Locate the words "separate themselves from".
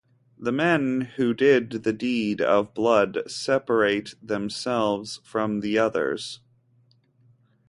3.29-5.59